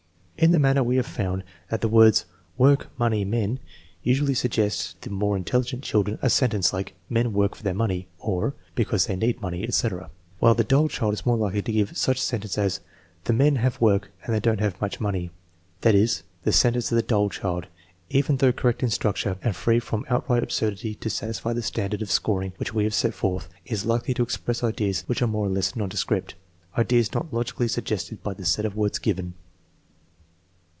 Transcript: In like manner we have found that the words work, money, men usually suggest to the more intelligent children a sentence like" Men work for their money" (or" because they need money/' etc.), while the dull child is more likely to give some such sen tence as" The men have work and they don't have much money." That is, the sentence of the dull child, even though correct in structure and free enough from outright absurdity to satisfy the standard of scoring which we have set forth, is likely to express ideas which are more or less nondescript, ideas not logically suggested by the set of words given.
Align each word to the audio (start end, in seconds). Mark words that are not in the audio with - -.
In 0.41 0.51
like 0.53 0.61
manner 0.61 0.83
we 0.83 0.95
have 0.95 1.05
found 1.05 1.43
that 1.69 1.81
the 1.81 1.87
words 1.87 2.25
work, 2.57 2.87
money, 2.97 3.23
men 3.23 3.59
usually 4.01 4.33
suggest 4.33 4.99
to 5.03 5.09
the 5.09 5.13
more 5.13 5.37
intelligent 5.37 5.83
children 5.83 6.17
a 6.23 6.31
sentence 6.31 6.73
like" 6.73 6.95
Men 7.11 7.31
work 7.31 7.53
for 7.53 7.61
their 7.61 7.75
money" 7.75 8.07
(or" 8.29 8.55
because 8.73 9.05
they 9.05 9.15
need 9.15 9.39
money/' 9.39 9.67
etc.), 9.67 10.09
while 10.39 10.55
the 10.55 10.63
dull 10.63 10.87
child 10.89 11.13
is 11.13 11.27
more 11.27 11.37
likely 11.37 11.61
to 11.61 11.71
give 11.71 11.89
some 11.89 12.15
such 12.15 12.19
sen 12.19 12.39
tence 12.39 12.57
as" 12.57 12.79
The 13.25 13.33
men 13.33 13.57
have 13.57 13.79
work 13.79 14.09
and 14.25 14.33
they 14.33 14.39
don't 14.39 14.61
have 14.61 14.81
much 14.81 14.99
money." 14.99 15.29
That 15.81 15.93
is, 15.93 16.23
the 16.41 16.51
sentence 16.51 16.91
of 16.91 16.95
the 16.95 17.03
dull 17.03 17.29
child, 17.29 17.67
even 18.09 18.37
though 18.37 18.51
correct 18.51 18.81
in 18.81 18.89
structure 18.89 19.37
and 19.43 19.55
free 19.55 19.75
enough 19.75 19.83
from 19.85 20.05
outright 20.09 20.41
absurdity 20.41 20.95
to 20.95 21.09
satisfy 21.11 21.53
the 21.53 21.61
standard 21.61 22.01
of 22.01 22.09
scoring 22.09 22.53
which 22.57 22.73
we 22.73 22.83
have 22.85 22.95
set 22.95 23.13
forth, 23.13 23.47
is 23.67 23.85
likely 23.85 24.15
to 24.15 24.23
express 24.23 24.63
ideas 24.63 25.03
which 25.05 25.21
are 25.21 25.27
more 25.27 25.45
or 25.45 25.49
less 25.51 25.75
nondescript, 25.75 26.33
ideas 26.79 27.13
not 27.13 27.31
logically 27.31 27.67
suggested 27.67 28.23
by 28.23 28.33
the 28.33 28.43
set 28.43 28.65
of 28.65 28.75
words 28.75 28.97
given. 28.97 29.35